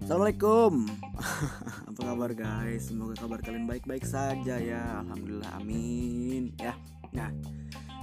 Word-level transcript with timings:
Assalamualaikum. 0.00 0.88
Apa 1.92 2.00
kabar 2.00 2.32
guys? 2.32 2.88
Semoga 2.88 3.20
kabar 3.20 3.44
kalian 3.44 3.68
baik-baik 3.68 4.08
saja 4.08 4.56
ya. 4.56 5.04
Alhamdulillah 5.04 5.52
amin 5.60 6.56
Ya. 6.56 6.72
Nah 7.12 7.28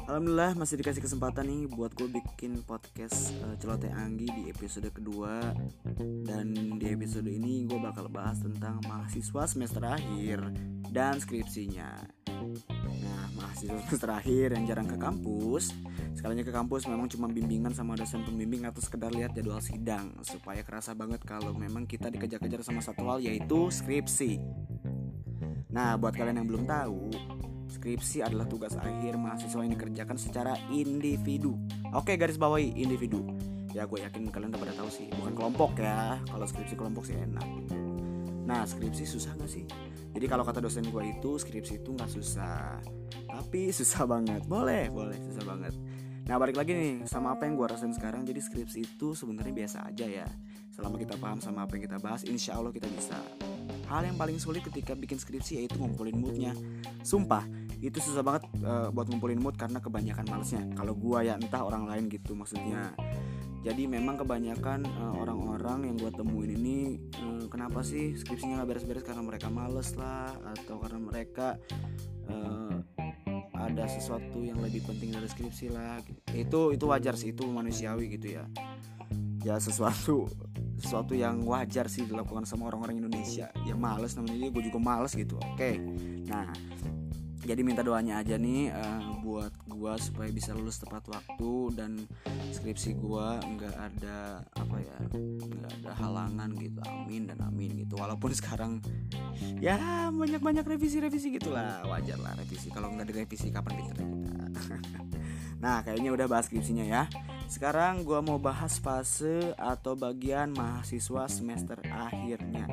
Alhamdulillah 0.06 0.54
masih 0.54 0.78
dikasih 0.78 1.02
kesempatan 1.02 1.50
nih 1.50 1.66
Buat 1.66 1.98
gue 1.98 2.06
bikin 2.14 2.62
podcast 2.62 3.34
uh, 3.42 3.58
Celoteh 3.58 3.90
Anggi 3.90 4.30
di 4.30 4.54
episode 4.54 4.94
kedua. 4.94 5.50
Dan 5.98 6.78
di 6.78 6.86
episode 6.94 7.26
ini 7.26 7.66
gue 7.66 7.82
bakal 7.82 8.06
bahas 8.06 8.38
tentang 8.38 8.86
mahasiswa 8.86 9.50
semester 9.50 9.82
akhir 9.82 10.46
Dan 10.94 11.18
skripsinya 11.18 12.17
Nah 13.66 13.74
mahasiswa 13.74 13.82
semester 13.90 14.12
akhir 14.14 14.48
yang 14.54 14.66
jarang 14.70 14.86
ke 14.86 14.98
kampus 15.02 15.74
sekalinya 16.14 16.46
ke 16.46 16.54
kampus 16.54 16.86
memang 16.86 17.10
cuma 17.10 17.26
bimbingan 17.30 17.74
sama 17.74 17.98
dosen 17.98 18.22
pembimbing 18.22 18.66
atau 18.66 18.82
sekedar 18.82 19.10
lihat 19.14 19.34
jadwal 19.34 19.62
sidang 19.62 20.14
supaya 20.22 20.62
kerasa 20.62 20.94
banget 20.94 21.22
kalau 21.26 21.54
memang 21.58 21.90
kita 21.90 22.10
dikejar-kejar 22.14 22.62
sama 22.62 22.82
satu 22.82 23.06
hal 23.10 23.18
yaitu 23.22 23.70
skripsi. 23.70 24.42
Nah, 25.70 25.94
buat 25.94 26.18
kalian 26.18 26.42
yang 26.42 26.48
belum 26.50 26.66
tahu, 26.66 27.14
skripsi 27.70 28.26
adalah 28.26 28.50
tugas 28.50 28.74
akhir 28.74 29.14
mahasiswa 29.14 29.62
yang 29.62 29.78
dikerjakan 29.78 30.18
secara 30.18 30.58
individu. 30.74 31.54
Oke, 31.94 32.18
garis 32.18 32.42
bawahi 32.42 32.74
individu. 32.82 33.22
Ya, 33.78 33.86
gue 33.86 34.02
yakin 34.02 34.34
kalian 34.34 34.50
udah 34.58 34.62
pada 34.64 34.74
tahu 34.74 34.90
sih, 34.90 35.06
bukan 35.14 35.38
kelompok 35.38 35.78
ya. 35.78 36.18
Kalau 36.26 36.50
skripsi 36.50 36.74
kelompok 36.74 37.06
sih 37.06 37.14
enak. 37.14 37.46
Nah, 38.50 38.66
skripsi 38.66 39.06
susah 39.06 39.38
gak 39.38 39.52
sih? 39.54 39.70
Jadi 40.18 40.26
kalau 40.26 40.42
kata 40.42 40.66
dosen 40.66 40.90
gue 40.90 41.04
itu 41.14 41.38
skripsi 41.38 41.86
itu 41.86 41.94
nggak 41.94 42.10
susah, 42.10 42.82
tapi 43.38 43.70
susah 43.70 44.10
banget. 44.10 44.42
Boleh, 44.50 44.90
boleh, 44.90 45.22
susah 45.30 45.46
banget. 45.46 45.74
Nah 46.28 46.36
balik 46.36 46.60
lagi 46.60 46.76
nih 46.76 47.08
sama 47.08 47.38
apa 47.38 47.46
yang 47.46 47.54
gue 47.56 47.68
rasain 47.70 47.94
sekarang. 47.94 48.26
Jadi 48.26 48.42
skripsi 48.42 48.78
itu 48.84 49.14
sebenarnya 49.14 49.54
biasa 49.54 49.78
aja 49.86 50.06
ya. 50.10 50.28
Selama 50.74 50.98
kita 50.98 51.16
paham 51.22 51.40
sama 51.40 51.64
apa 51.64 51.78
yang 51.78 51.88
kita 51.88 51.98
bahas 52.02 52.26
Insya 52.26 52.58
Allah 52.58 52.74
kita 52.74 52.90
bisa. 52.92 53.16
Hal 53.88 54.04
yang 54.04 54.20
paling 54.20 54.36
sulit 54.42 54.66
ketika 54.66 54.98
bikin 54.98 55.22
skripsi 55.22 55.64
yaitu 55.64 55.78
ngumpulin 55.80 56.18
moodnya. 56.20 56.52
Sumpah 57.06 57.48
itu 57.78 58.02
susah 58.02 58.26
banget 58.26 58.44
uh, 58.66 58.90
buat 58.90 59.08
ngumpulin 59.08 59.40
mood 59.40 59.56
karena 59.56 59.80
kebanyakan 59.80 60.26
malesnya. 60.28 60.66
Kalau 60.76 60.98
gue 60.98 61.20
ya 61.24 61.40
entah 61.40 61.64
orang 61.64 61.88
lain 61.88 62.10
gitu 62.10 62.36
maksudnya. 62.36 62.92
Jadi 63.66 63.84
memang 63.84 64.16
kebanyakan 64.22 64.86
eh, 64.86 65.14
orang-orang 65.18 65.92
yang 65.92 65.96
gue 66.00 66.12
temuin 66.14 66.56
ini 66.56 66.78
uh, 67.20 67.52
kenapa 67.52 67.84
sih 67.84 68.16
skripsinya 68.16 68.64
nggak 68.64 68.70
beres-beres? 68.70 69.04
Karena 69.04 69.24
mereka 69.24 69.52
males 69.52 69.92
lah 70.00 70.32
atau 70.56 70.80
karena 70.80 71.00
mereka 71.04 71.60
uh, 72.32 72.80
ada 73.78 73.86
sesuatu 73.86 74.42
yang 74.42 74.58
lebih 74.58 74.82
penting 74.90 75.14
dari 75.14 75.30
skripsi 75.30 75.70
lah 75.70 76.02
itu 76.34 76.74
itu 76.74 76.86
wajar 76.90 77.14
sih 77.14 77.30
itu 77.30 77.46
manusiawi 77.46 78.10
gitu 78.18 78.42
ya. 78.42 78.50
Ya 79.46 79.62
sesuatu 79.62 80.26
sesuatu 80.82 81.14
yang 81.14 81.46
wajar 81.46 81.86
sih 81.86 82.10
dilakukan 82.10 82.50
sama 82.50 82.74
orang-orang 82.74 83.06
Indonesia. 83.06 83.54
Ya 83.70 83.78
males 83.78 84.18
namanya 84.18 84.50
gue 84.50 84.64
juga 84.66 84.82
males 84.82 85.14
gitu. 85.14 85.38
Oke. 85.54 85.78
Nah 86.26 86.50
jadi 87.46 87.62
minta 87.62 87.86
doanya 87.86 88.18
aja 88.18 88.34
nih 88.42 88.74
uh, 88.74 89.22
buat 89.22 89.54
gua 89.78 89.96
supaya 90.02 90.34
bisa 90.34 90.52
lulus 90.58 90.82
tepat 90.82 91.06
waktu 91.08 91.54
dan 91.78 91.92
skripsi 92.52 92.98
gua 92.98 93.38
nggak 93.38 93.76
ada 93.78 94.42
apa 94.58 94.78
ya 94.82 94.98
nggak 95.14 95.72
ada 95.82 95.92
halangan 96.02 96.50
gitu. 96.58 96.82
Amin 96.90 97.30
dan 97.30 97.40
amin 97.46 97.86
gitu. 97.86 97.96
Walaupun 97.96 98.34
sekarang 98.34 98.82
ya 99.62 100.10
banyak 100.10 100.42
banyak 100.42 100.66
revisi 100.66 100.98
revisi 100.98 101.30
gitulah. 101.38 101.86
Wajar 101.86 102.18
lah 102.18 102.34
revisi. 102.36 102.74
Kalau 102.74 102.90
nggak 102.90 103.08
ada 103.08 103.14
revisi 103.24 103.48
kapan 103.54 103.74
pinter 103.78 103.98
kita? 104.02 104.16
Nah 105.58 105.82
kayaknya 105.82 106.14
udah 106.14 106.30
bahas 106.30 106.46
skripsinya 106.46 106.86
ya. 106.86 107.10
Sekarang 107.50 108.06
gua 108.06 108.22
mau 108.22 108.38
bahas 108.38 108.78
fase 108.78 109.58
atau 109.58 109.98
bagian 109.98 110.54
mahasiswa 110.54 111.26
semester 111.26 111.82
akhirnya 111.90 112.70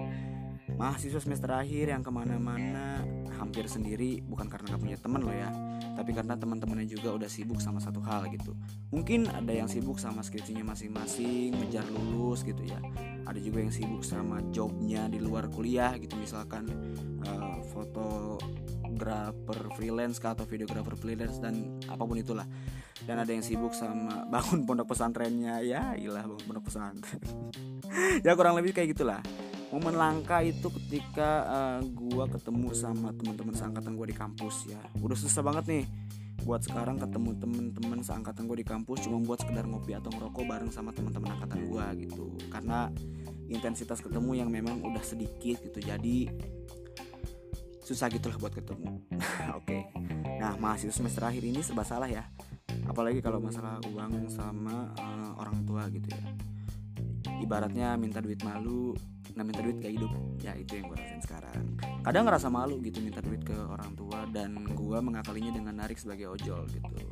mahasiswa 0.75 1.23
semester 1.23 1.51
akhir 1.55 1.95
yang 1.95 2.03
ke 2.03 2.11
mana-mana. 2.11 3.03
Hampir 3.35 3.67
sendiri 3.67 4.23
bukan 4.25 4.47
karena 4.47 4.75
gak 4.75 4.83
punya 4.83 4.99
teman 4.99 5.21
loh 5.23 5.35
ya. 5.35 5.51
Tapi 5.95 6.11
karena 6.15 6.35
teman-temannya 6.35 6.87
juga 6.91 7.15
udah 7.15 7.31
sibuk 7.31 7.63
sama 7.63 7.79
satu 7.79 8.03
hal 8.03 8.27
gitu. 8.31 8.55
Mungkin 8.91 9.31
ada 9.31 9.51
yang 9.51 9.71
sibuk 9.71 9.99
sama 10.03 10.23
skripsinya 10.23 10.67
masing-masing 10.67 11.55
ngejar 11.55 11.87
lulus 11.91 12.43
gitu 12.43 12.63
ya. 12.67 12.79
Ada 13.27 13.39
juga 13.39 13.63
yang 13.63 13.73
sibuk 13.75 14.03
sama 14.03 14.43
jobnya 14.51 15.07
di 15.11 15.23
luar 15.23 15.51
kuliah 15.51 15.95
gitu. 15.99 16.19
Misalkan 16.19 16.67
uh, 17.27 17.59
fotografer 17.71 19.61
freelance 19.79 20.19
kah 20.19 20.35
atau 20.35 20.47
videografer 20.47 20.95
freelance 20.99 21.39
dan 21.39 21.79
apa 21.87 22.03
pun 22.03 22.19
itulah. 22.19 22.47
Dan 23.05 23.21
ada 23.21 23.31
yang 23.31 23.45
sibuk 23.45 23.75
sama 23.77 24.25
bangun 24.33 24.67
pondok 24.67 24.95
pesantrennya. 24.95 25.63
Ya 25.63 25.95
ilah 25.95 26.27
bangun 26.27 26.45
pondok 26.49 26.71
pesantren. 26.71 27.23
Ya 28.27 28.35
kurang 28.35 28.59
lebih 28.59 28.75
kayak 28.75 28.97
gitulah 28.97 29.23
momen 29.75 29.99
langka 29.99 30.39
itu 30.47 30.71
ketika 30.71 31.43
uh, 31.51 31.81
gua 31.83 32.31
ketemu 32.31 32.71
sama 32.79 33.11
teman-teman 33.11 33.59
seangkatan 33.59 33.99
gua 33.99 34.07
di 34.07 34.15
kampus 34.15 34.71
ya. 34.71 34.79
Udah 35.03 35.19
susah 35.19 35.43
banget 35.43 35.65
nih 35.67 35.85
buat 36.45 36.61
sekarang 36.61 37.01
ketemu 37.01 37.41
temen-temen 37.41 38.05
seangkatan 38.05 38.45
gue 38.45 38.61
di 38.61 38.67
kampus 38.69 39.09
cuma 39.09 39.17
buat 39.23 39.41
sekedar 39.41 39.65
ngopi 39.65 39.97
atau 39.97 40.13
ngerokok 40.13 40.45
bareng 40.45 40.71
sama 40.75 40.93
teman-teman 40.93 41.41
angkatan 41.41 41.61
gue 41.65 41.85
gitu. 42.05 42.37
Karena 42.53 42.93
intensitas 43.49 44.05
ketemu 44.05 44.45
yang 44.45 44.51
memang 44.53 44.85
udah 44.85 45.01
sedikit 45.01 45.57
gitu 45.65 45.81
jadi 45.81 46.29
susah 47.81 48.13
gitulah 48.13 48.37
buat 48.37 48.53
ketemu. 48.53 49.01
Oke. 49.61 49.65
Okay. 49.65 49.83
nah 50.41 50.57
mahasiswa 50.61 50.93
semester 50.93 51.25
akhir 51.25 51.45
ini 51.45 51.65
serba 51.65 51.85
salah 51.85 52.09
ya. 52.13 52.29
Apalagi 52.85 53.25
kalau 53.25 53.41
masalah 53.41 53.81
uang 53.89 54.29
sama 54.29 54.93
uh, 55.01 55.41
orang 55.41 55.65
tua 55.65 55.89
gitu 55.89 56.13
ya. 56.13 56.25
Ibaratnya 57.41 57.97
minta 57.97 58.21
duit 58.21 58.45
malu 58.45 58.93
nggak 59.35 59.47
minta 59.51 59.61
duit 59.67 59.77
gak 59.83 59.95
hidup. 59.99 60.13
Ya 60.39 60.53
itu 60.55 60.73
yang 60.79 60.87
gue 60.91 60.99
rasain 60.99 61.23
sekarang. 61.23 61.65
Kadang 62.07 62.23
ngerasa 62.31 62.49
malu 62.49 62.79
gitu 62.87 63.03
minta 63.03 63.19
duit 63.19 63.43
ke 63.43 63.55
orang 63.55 63.93
tua 63.99 64.31
dan 64.31 64.63
gue 64.63 64.99
mengakalinya 65.03 65.51
dengan 65.51 65.75
narik 65.83 65.99
sebagai 65.99 66.31
ojol 66.31 66.63
gitu. 66.71 67.03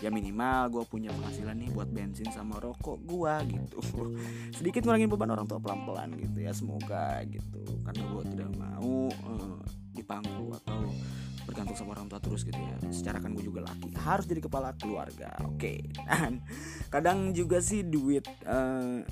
Ya 0.00 0.12
minimal 0.12 0.72
gue 0.72 0.84
punya 0.88 1.08
penghasilan 1.12 1.56
nih 1.56 1.70
buat 1.72 1.88
bensin 1.88 2.28
sama 2.32 2.56
rokok 2.60 3.00
gue 3.04 3.34
gitu. 3.52 3.80
Sedikit 4.56 4.88
ngurangin 4.88 5.12
beban 5.12 5.32
orang 5.32 5.44
tua 5.44 5.60
pelan 5.60 5.84
pelan 5.84 6.10
gitu 6.16 6.38
ya 6.40 6.52
semoga 6.56 7.20
gitu. 7.28 7.60
Karena 7.84 8.02
gue 8.08 8.22
tidak 8.32 8.50
mau 8.56 9.08
uh, 9.12 9.60
dipangku 9.92 10.56
atau 10.64 10.80
bergantung 11.46 11.78
sama 11.78 11.94
orang 11.94 12.08
tua 12.08 12.20
terus 12.24 12.44
gitu 12.44 12.56
ya. 12.56 12.76
Secara 12.88 13.20
kan 13.20 13.36
gue 13.36 13.44
juga 13.44 13.68
laki 13.68 13.92
harus 14.00 14.24
jadi 14.24 14.40
kepala 14.40 14.72
keluarga 14.80 15.32
oke. 15.44 15.60
Okay. 15.60 15.84
dan 16.08 16.40
kadang 16.88 17.36
juga 17.36 17.60
sih 17.60 17.84
duit 17.84 18.24
uh, 18.48 19.04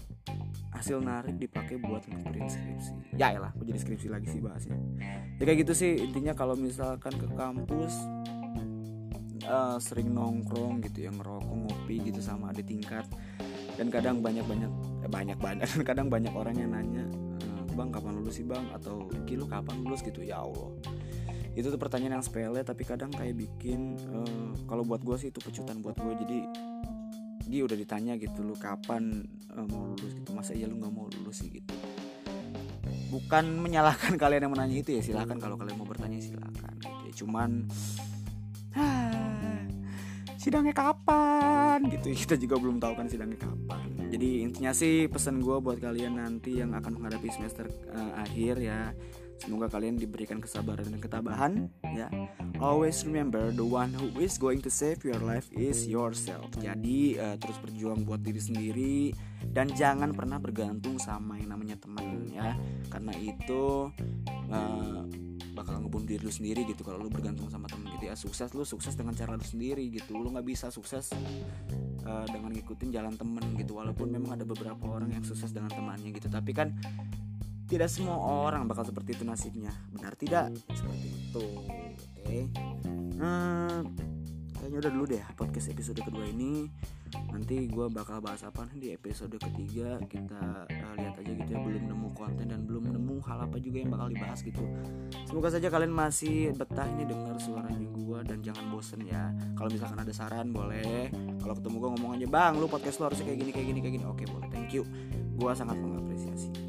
hasil 0.75 0.99
narik 0.99 1.39
dipakai 1.39 1.79
buat 1.79 2.03
ngeprint 2.05 2.51
skripsi. 2.51 2.93
Ya 3.15 3.31
elah 3.31 3.55
gue 3.55 3.71
jadi 3.71 3.79
skripsi 3.79 4.11
lagi 4.11 4.27
sih 4.27 4.43
bahasnya. 4.43 4.75
Ya 5.39 5.45
kayak 5.47 5.59
gitu 5.65 5.73
sih 5.73 5.91
intinya 6.03 6.35
kalau 6.35 6.59
misalkan 6.59 7.15
ke 7.15 7.31
kampus 7.39 7.95
uh, 9.47 9.79
sering 9.79 10.11
nongkrong 10.11 10.83
gitu 10.83 11.07
ya 11.07 11.11
ngerokok 11.15 11.55
ngopi 11.55 12.11
gitu 12.11 12.19
sama 12.19 12.51
adik 12.51 12.67
tingkat. 12.67 13.07
Dan 13.75 13.91
kadang 13.91 14.23
banyak 14.23 14.47
banyak 14.47 14.71
eh, 15.07 15.11
banyak 15.11 15.39
banyak 15.39 15.67
kadang 15.89 16.11
banyak 16.11 16.35
orang 16.35 16.55
yang 16.59 16.71
nanya 16.75 17.07
eh, 17.43 17.63
bang 17.75 17.91
kapan 17.95 18.19
lulus 18.19 18.43
sih 18.43 18.47
bang? 18.47 18.67
Atau 18.75 19.07
kilo 19.31 19.47
kapan 19.47 19.79
lulus? 19.87 20.03
Gitu 20.03 20.27
ya 20.27 20.43
allah. 20.43 20.75
Itu 21.55 21.71
tuh 21.71 21.79
pertanyaan 21.79 22.19
yang 22.19 22.25
sepele 22.27 22.67
tapi 22.67 22.83
kadang 22.83 23.15
kayak 23.15 23.39
bikin 23.39 23.95
uh, 24.11 24.59
kalau 24.67 24.83
buat 24.83 25.07
gue 25.07 25.15
sih 25.23 25.31
itu 25.31 25.39
pecutan 25.39 25.79
buat 25.79 25.95
gue 25.95 26.13
jadi 26.27 26.39
dia 27.45 27.63
udah 27.65 27.77
ditanya 27.77 28.17
gitu 28.17 28.41
lu 28.41 28.57
kapan 28.57 29.25
uh, 29.53 29.67
mau 29.69 29.91
lulus 29.93 30.13
gitu? 30.17 30.31
Masa 30.33 30.53
iya 30.57 30.69
lu 30.69 30.81
nggak 30.81 30.93
mau 30.93 31.07
lulus 31.09 31.45
sih? 31.45 31.51
Gitu. 31.51 31.75
Bukan 33.13 33.61
menyalahkan 33.61 34.17
kalian 34.23 34.49
yang 34.49 34.55
menanya 34.55 34.77
itu 34.81 34.91
ya 34.97 35.03
silahkan 35.05 35.37
kalau 35.39 35.61
kalian 35.61 35.77
mau 35.77 35.89
bertanya 35.89 36.21
silahkan 36.21 36.75
gitu 36.81 37.03
ya. 37.09 37.13
Cuman 37.25 37.51
sidangnya 40.45 40.77
kapan? 40.77 41.79
Gitu. 41.89 42.13
Kita 42.21 42.37
juga 42.37 42.61
belum 42.61 42.77
tahu 42.77 42.93
kan 43.01 43.09
sidangnya 43.09 43.41
kapan. 43.41 43.89
Jadi 44.13 44.45
intinya 44.45 44.77
sih 44.77 45.09
pesan 45.09 45.41
gue 45.41 45.57
buat 45.59 45.81
kalian 45.81 46.21
nanti 46.21 46.61
yang 46.61 46.77
akan 46.77 47.01
menghadapi 47.01 47.33
semester 47.33 47.65
uh, 47.91 48.13
akhir 48.21 48.61
ya 48.61 48.93
Semoga 49.43 49.67
kalian 49.67 49.99
diberikan 49.99 50.39
kesabaran 50.39 50.89
dan 50.89 51.01
ketabahan 51.03 51.53
ya. 51.93 52.09
Always 52.63 53.03
remember 53.05 53.51
the 53.51 53.67
one 53.67 53.91
who 53.93 54.09
is 54.23 54.39
going 54.39 54.63
to 54.63 54.71
save 54.71 55.03
your 55.03 55.19
life 55.21 55.51
is 55.53 55.85
yourself. 55.85 56.49
Jadi 56.59 57.19
uh, 57.19 57.37
terus 57.37 57.59
berjuang 57.61 58.07
buat 58.07 58.23
diri 58.23 58.41
sendiri 58.41 58.97
dan 59.53 59.69
jangan 59.75 60.15
pernah 60.17 60.41
bergantung 60.41 60.97
sama 60.97 61.37
yang 61.37 61.53
namanya 61.53 61.77
teman 61.77 62.31
ya. 62.31 62.57
Karena 62.89 63.13
itu 63.19 63.91
uh, 64.49 65.03
bakal 65.55 65.79
ngebunuh 65.79 66.05
diri 66.05 66.23
lu 66.27 66.35
sendiri 66.35 66.67
gitu 66.67 66.83
kalau 66.83 66.99
lu 66.99 67.09
bergantung 67.09 67.47
sama 67.47 67.71
temen 67.71 67.87
gitu 67.95 68.11
ya 68.11 68.19
sukses 68.19 68.51
lu 68.59 68.67
sukses 68.67 68.99
dengan 68.99 69.15
cara 69.15 69.39
lu 69.39 69.47
sendiri 69.47 69.87
gitu 69.87 70.19
lu 70.19 70.35
nggak 70.35 70.43
bisa 70.43 70.67
sukses 70.75 71.15
uh, 72.03 72.27
dengan 72.27 72.51
ngikutin 72.51 72.91
jalan 72.91 73.15
temen 73.15 73.55
gitu 73.55 73.79
walaupun 73.79 74.11
memang 74.11 74.35
ada 74.35 74.43
beberapa 74.43 74.83
orang 74.91 75.15
yang 75.15 75.23
sukses 75.23 75.55
dengan 75.55 75.71
temannya 75.71 76.11
gitu 76.11 76.27
tapi 76.27 76.51
kan 76.51 76.75
tidak 77.65 77.89
semua 77.89 78.21
orang 78.21 78.69
bakal 78.69 78.85
seperti 78.85 79.17
itu 79.17 79.25
nasibnya. 79.25 79.73
Benar 79.93 80.13
tidak? 80.17 80.53
Seperti 80.73 81.09
itu 81.09 81.45
oke. 81.45 81.69
Okay. 82.25 82.43
kayaknya 82.53 83.33
kayaknya 84.55 84.79
udah 84.81 84.93
dulu 84.93 85.05
deh 85.09 85.25
podcast 85.37 85.67
episode 85.73 86.01
kedua 86.05 86.25
ini. 86.29 86.69
Nanti 87.31 87.71
gue 87.71 87.87
bakal 87.95 88.19
bahas 88.19 88.43
apa 88.43 88.67
nih 88.75 88.79
di 88.81 88.89
episode 88.91 89.39
ketiga. 89.39 90.03
Kita 90.05 90.67
uh, 90.67 90.95
lihat 90.99 91.15
aja 91.15 91.31
gitu 91.31 91.51
ya 91.55 91.61
belum 91.63 91.85
nemu 91.87 92.09
konten 92.13 92.47
dan 92.51 92.67
belum 92.67 92.91
nemu 92.91 93.23
hal 93.23 93.47
apa 93.47 93.57
juga 93.63 93.77
yang 93.81 93.91
bakal 93.95 94.09
dibahas 94.11 94.41
gitu. 94.43 94.65
Semoga 95.25 95.49
saja 95.55 95.71
kalian 95.71 95.95
masih 95.95 96.53
betah 96.59 96.85
ini 96.91 97.07
dengar 97.07 97.39
suaranya 97.39 97.87
gue 97.87 98.19
dan 98.27 98.39
jangan 98.43 98.65
bosen 98.69 99.07
ya. 99.07 99.31
Kalau 99.55 99.71
misalkan 99.71 99.99
ada 100.03 100.13
saran 100.13 100.51
boleh. 100.51 101.09
Kalau 101.39 101.55
ketemu 101.55 101.77
gue 101.81 101.91
ngomong 101.97 102.13
aja 102.19 102.27
bang 102.27 102.53
lu 102.59 102.67
podcast 102.67 102.99
lu 102.99 103.09
harusnya 103.09 103.25
kayak 103.31 103.39
gini 103.47 103.51
kayak 103.55 103.67
gini 103.73 103.79
kayak 103.81 103.95
gini. 104.01 104.05
Oke 104.11 104.25
boleh. 104.27 104.49
Thank 104.51 104.75
you. 104.75 104.83
Gue 105.39 105.51
sangat 105.55 105.79
mengapresiasi 105.79 106.64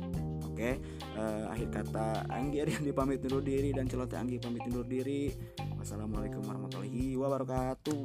oke 0.56 0.72
uh, 1.20 1.52
akhir 1.52 1.68
kata 1.68 2.32
Anggi 2.32 2.64
Ariandi 2.64 2.96
pamit 2.96 3.20
undur 3.28 3.44
diri 3.44 3.76
dan 3.76 3.92
celoteh 3.92 4.16
Anggi 4.16 4.40
pamit 4.40 4.64
undur 4.64 4.88
diri. 4.88 5.36
Wassalamualaikum 5.76 6.48
warahmatullahi 6.48 7.20
wabarakatuh 7.20 8.00